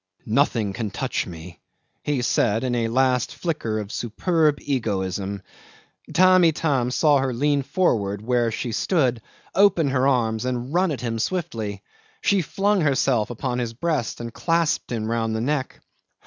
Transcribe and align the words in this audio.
"Nothing 0.25 0.73
can 0.73 0.89
touch 0.89 1.27
me," 1.27 1.59
he 2.01 2.23
said 2.23 2.63
in 2.63 2.73
a 2.73 2.87
last 2.87 3.35
flicker 3.35 3.77
of 3.77 3.91
superb 3.91 4.57
egoism. 4.59 5.43
Tamb' 6.11 6.45
Itam 6.45 6.89
saw 6.89 7.19
her 7.19 7.31
lean 7.31 7.61
forward 7.61 8.23
where 8.23 8.49
she 8.51 8.71
stood, 8.71 9.21
open 9.53 9.89
her 9.89 10.07
arms, 10.07 10.43
and 10.43 10.73
run 10.73 10.89
at 10.89 11.01
him 11.01 11.19
swiftly. 11.19 11.83
She 12.21 12.41
flung 12.41 12.81
herself 12.81 13.29
upon 13.29 13.59
his 13.59 13.73
breast 13.73 14.19
and 14.19 14.33
clasped 14.33 14.91
him 14.91 15.05
round 15.05 15.35
the 15.35 15.41
neck. 15.41 15.79